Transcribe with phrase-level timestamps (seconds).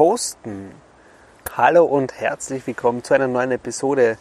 [0.00, 0.70] posten.
[1.58, 4.16] Hallo und herzlich willkommen zu einer neuen Episode.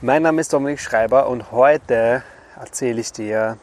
[0.00, 2.24] Mein Name ist Dominik Schreiber und heute
[2.58, 3.56] erzähle ich dir,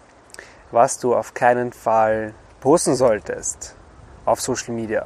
[0.72, 3.76] was du auf keinen Fall posten solltest
[4.24, 5.06] auf Social Media.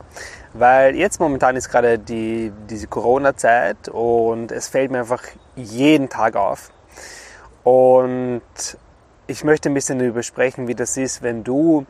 [0.54, 5.23] Weil jetzt momentan ist gerade die, diese Corona-Zeit und es fällt mir einfach
[5.56, 6.70] jeden Tag auf.
[7.64, 8.44] Und
[9.26, 11.88] ich möchte ein bisschen darüber sprechen, wie das ist, wenn du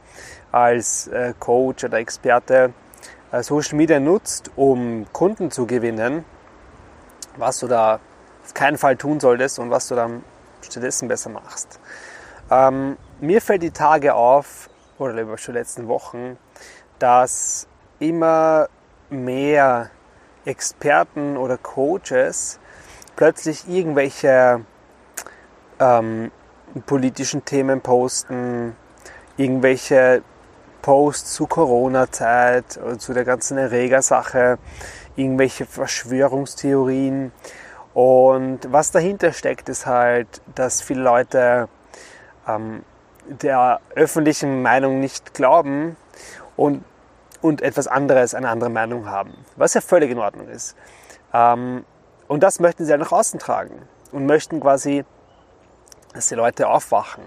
[0.54, 2.72] als äh, Coach oder Experte
[3.32, 6.24] Social Media nutzt, um Kunden zu gewinnen,
[7.36, 8.00] was du da
[8.44, 10.24] auf keinen Fall tun solltest und was du dann
[10.62, 11.80] stattdessen besser machst.
[12.50, 16.38] Ähm, mir fällt die Tage auf, oder schon letzten Wochen,
[17.00, 17.68] dass
[18.00, 18.70] immer
[19.10, 19.90] mehr
[20.46, 22.60] Experten oder Coaches
[23.16, 24.62] plötzlich irgendwelche
[25.80, 26.32] ähm,
[26.86, 28.76] politischen Themen posten,
[29.36, 30.24] irgendwelche
[30.88, 34.58] Posts zu Corona-Zeit oder zu der ganzen Erreger-Sache,
[35.18, 37.34] irgendwelche Verschwörungstheorien.
[37.94, 41.68] Und was dahinter steckt, ist halt, dass viele Leute
[42.48, 42.86] ähm,
[43.28, 45.98] der öffentlichen Meinung nicht glauben
[46.56, 46.86] und,
[47.42, 49.34] und etwas anderes, eine andere Meinung haben.
[49.58, 50.78] Was ja völlig in Ordnung ist.
[51.34, 51.84] Ähm,
[52.30, 53.76] und das möchten sie halt nach außen tragen
[54.14, 55.04] und möchten quasi,
[56.14, 57.26] dass die Leute aufwachen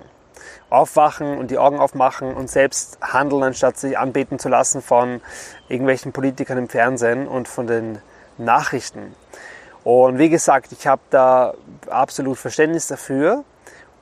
[0.69, 5.20] aufwachen und die Augen aufmachen und selbst handeln, anstatt sich anbeten zu lassen von
[5.69, 7.98] irgendwelchen Politikern im Fernsehen und von den
[8.38, 9.14] Nachrichten.
[9.84, 11.55] Und wie gesagt, ich habe da
[11.88, 13.45] absolut Verständnis dafür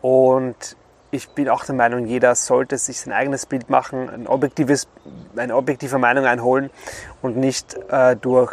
[0.03, 0.77] und
[1.11, 4.89] ich bin auch der Meinung, jeder sollte sich sein eigenes Bild machen, ein objektives,
[5.37, 6.71] eine objektive Meinung einholen
[7.23, 8.53] und nicht äh, durch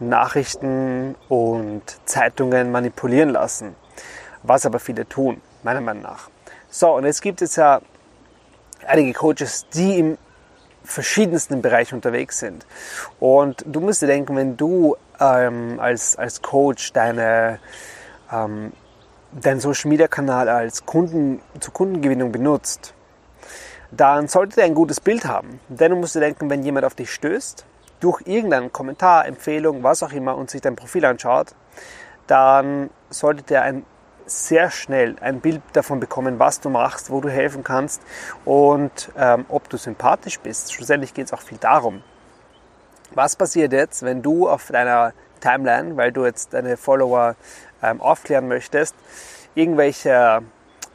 [0.00, 3.74] Nachrichten und Zeitungen manipulieren lassen.
[4.42, 6.30] Was aber viele tun, meiner Meinung nach.
[6.70, 7.80] So, und jetzt gibt es ja
[8.86, 10.18] einige Coaches, die im
[10.84, 12.66] verschiedensten Bereich unterwegs sind.
[13.20, 17.58] Und du musst dir denken, wenn du ähm, als, als Coach deine,
[18.32, 18.72] ähm,
[19.32, 22.94] deinen Social Media Kanal als Kunden, zur Kundengewinnung benutzt,
[23.90, 25.60] dann solltet ihr ein gutes Bild haben.
[25.68, 27.64] Denn du musst dir denken, wenn jemand auf dich stößt,
[28.00, 31.48] durch irgendeinen Kommentar, Empfehlung, was auch immer und sich dein Profil anschaut,
[32.26, 33.84] dann solltet ihr ein
[34.30, 38.02] sehr schnell ein Bild davon bekommen, was du machst, wo du helfen kannst
[38.44, 40.72] und ähm, ob du sympathisch bist.
[40.72, 42.02] Schlussendlich geht es auch viel darum.
[43.14, 47.36] Was passiert jetzt, wenn du auf deiner Timeline, weil du jetzt deine Follower
[47.82, 48.94] ähm, aufklären möchtest,
[49.54, 50.42] irgendwelche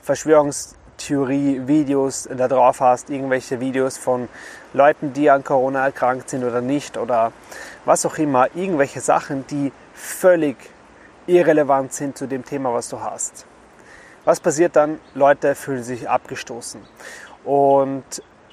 [0.01, 4.29] Verschwörungstheorie-Videos da drauf hast, irgendwelche Videos von
[4.73, 7.31] Leuten, die an Corona erkrankt sind oder nicht oder
[7.85, 10.55] was auch immer, irgendwelche Sachen, die völlig
[11.27, 13.45] irrelevant sind zu dem Thema, was du hast.
[14.25, 14.99] Was passiert dann?
[15.15, 16.81] Leute fühlen sich abgestoßen.
[17.43, 18.03] Und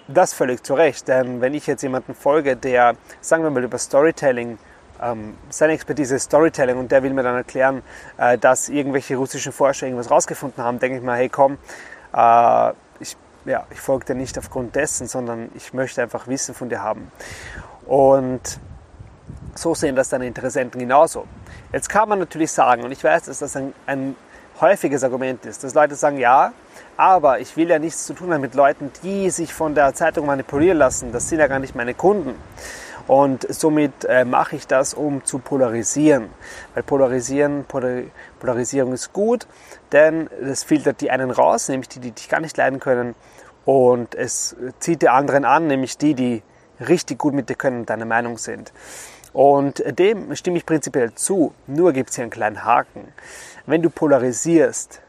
[0.08, 3.78] das völlig zu Recht, denn wenn ich jetzt jemanden folge, der, sagen wir mal, über
[3.78, 4.58] Storytelling,
[5.00, 7.82] ähm, seine Expertise ist Storytelling und der will mir dann erklären,
[8.18, 11.58] äh, dass irgendwelche russischen Forscher irgendwas rausgefunden haben, denke ich mal, hey komm,
[12.12, 16.68] äh, ich, ja, ich folge dir nicht aufgrund dessen, sondern ich möchte einfach Wissen von
[16.68, 17.10] dir haben.
[17.86, 18.60] Und
[19.60, 21.26] so sehen das deine Interessenten genauso.
[21.72, 24.16] Jetzt kann man natürlich sagen, und ich weiß, dass das ein, ein
[24.60, 26.52] häufiges Argument ist, dass Leute sagen, ja,
[26.96, 30.26] aber ich will ja nichts zu tun haben mit Leuten, die sich von der Zeitung
[30.26, 31.12] manipulieren lassen.
[31.12, 32.34] Das sind ja gar nicht meine Kunden.
[33.06, 36.28] Und somit äh, mache ich das, um zu polarisieren.
[36.74, 38.02] Weil polarisieren, Polar
[38.38, 39.46] Polarisierung ist gut,
[39.92, 43.14] denn es filtert die einen raus, nämlich die, die dich gar nicht leiden können.
[43.64, 46.42] Und es zieht die anderen an, nämlich die, die
[46.86, 48.72] richtig gut mit dir können und deiner Meinung sind.
[49.32, 51.54] Und dem stimme ich prinzipiell zu.
[51.66, 53.12] Nur gibt es hier einen kleinen Haken.
[53.66, 55.02] Wenn du polarisierst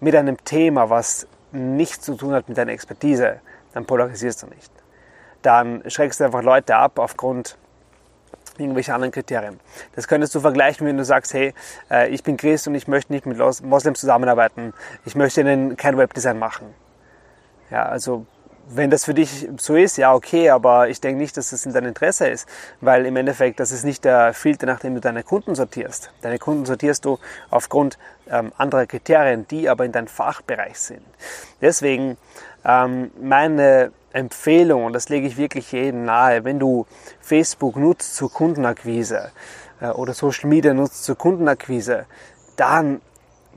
[0.00, 3.40] mit einem Thema, was nichts zu tun hat mit deiner Expertise,
[3.72, 4.70] dann polarisierst du nicht.
[5.42, 7.56] Dann schreckst du einfach Leute ab aufgrund
[8.58, 9.58] irgendwelcher anderen Kriterien.
[9.94, 11.54] Das könntest du vergleichen, wenn du sagst, hey,
[11.90, 14.74] äh, ich bin Christ und ich möchte nicht mit Moslems zusammenarbeiten.
[15.04, 16.74] Ich möchte ihnen kein Webdesign machen.
[17.70, 18.26] Ja, also
[18.72, 21.72] wenn das für dich so ist, ja, okay, aber ich denke nicht, dass das in
[21.72, 22.48] deinem Interesse ist,
[22.80, 26.12] weil im Endeffekt, das ist nicht der Filter, nach dem du deine Kunden sortierst.
[26.22, 27.18] Deine Kunden sortierst du
[27.50, 27.98] aufgrund
[28.30, 31.02] ähm, anderer Kriterien, die aber in deinem Fachbereich sind.
[31.60, 32.16] Deswegen
[32.64, 36.86] ähm, meine Empfehlung, und das lege ich wirklich jedem nahe, wenn du
[37.20, 39.32] Facebook nutzt zur Kundenakquise
[39.80, 42.06] äh, oder Social Media nutzt zur Kundenakquise,
[42.56, 43.00] dann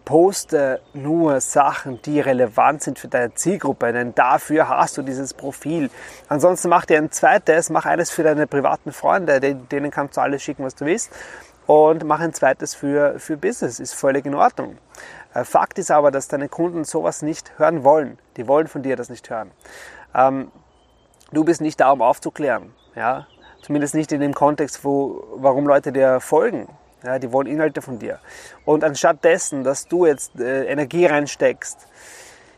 [0.06, 5.90] poste nur Sachen, die relevant sind für deine Zielgruppe, denn dafür hast du dieses Profil.
[6.28, 10.44] Ansonsten mach dir ein zweites, mach eines für deine privaten Freunde, denen kannst du alles
[10.44, 11.12] schicken, was du willst.
[11.66, 14.78] Und mach ein zweites für, für Business, ist völlig in Ordnung.
[15.34, 18.20] Äh, Fakt ist aber, dass deine Kunden sowas nicht hören wollen.
[18.36, 19.52] Die wollen von dir das nicht hören.
[20.14, 20.52] Ähm,
[21.32, 22.74] du bist nicht da, um aufzuklären.
[22.96, 23.28] Ja?
[23.62, 26.68] Zumindest nicht in dem Kontext, wo, warum Leute dir folgen.
[27.04, 28.20] Ja, die wollen Inhalte von dir.
[28.66, 31.88] Und anstatt dessen, dass du jetzt äh, Energie reinsteckst,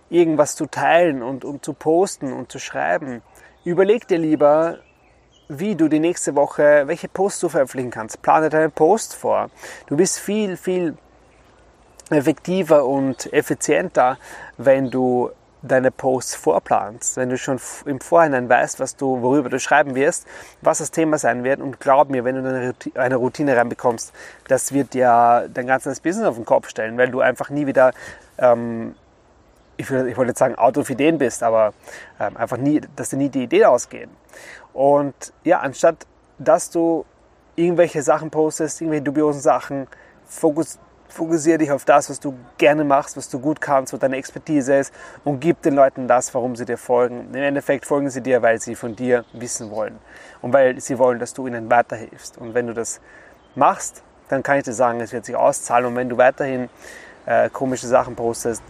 [0.10, 3.22] irgendwas zu teilen und, und zu posten und zu schreiben,
[3.64, 4.80] überleg dir lieber,
[5.48, 8.22] wie du die nächste Woche, welche Posts du veröffentlichen kannst.
[8.22, 9.50] Plane deinen Post vor.
[9.88, 10.96] Du bist viel, viel
[12.10, 14.18] effektiver und effizienter,
[14.58, 15.32] wenn du
[15.68, 20.28] deine Posts vorplanst, wenn du schon im Vorhinein weißt, was du, worüber du schreiben wirst,
[20.62, 24.14] was das Thema sein wird und glaub mir, wenn du eine Routine reinbekommst,
[24.48, 27.94] das wird dir dein ganzes Business auf den Kopf stellen, weil du einfach nie wieder,
[28.38, 28.96] ähm,
[29.78, 31.74] ich, ich wollte jetzt sagen, out of Ideen bist, aber
[32.20, 34.10] ähm, einfach nie, dass dir nie die Ideen ausgehen.
[34.74, 36.06] Und ja, anstatt
[36.38, 37.06] dass du
[37.56, 39.88] irgendwelche Sachen postest, irgendwelche dubiosen Sachen,
[40.26, 44.18] fokus, fokussiere dich auf das, was du gerne machst, was du gut kannst, was deine
[44.18, 44.94] Expertise ist
[45.24, 47.30] und gib den Leuten das, warum sie dir folgen.
[47.30, 49.98] Im Endeffekt folgen sie dir, weil sie von dir wissen wollen
[50.42, 52.38] und weil sie wollen, dass du ihnen weiterhilfst.
[52.38, 53.00] Und wenn du das
[53.56, 55.86] machst, dann kann ich dir sagen, es wird sich auszahlen.
[55.86, 56.70] Und wenn du weiterhin
[57.26, 58.64] äh, komische Sachen postest,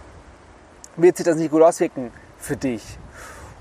[0.97, 2.97] wird sich das nicht gut auswirken für dich.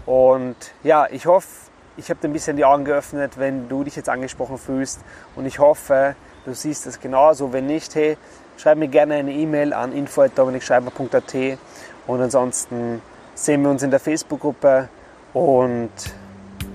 [0.06, 1.49] Und ja, ich hoffe,
[1.97, 5.00] ich habe dir ein bisschen die Augen geöffnet, wenn du dich jetzt angesprochen fühlst.
[5.37, 7.53] Und ich hoffe, du siehst es genauso.
[7.53, 8.19] Wenn nicht, hey,
[8.56, 11.35] Schreib mir gerne eine E-Mail an info.dominikschreiber.at
[12.06, 13.01] und ansonsten
[13.35, 14.89] sehen wir uns in der Facebook-Gruppe
[15.33, 15.91] und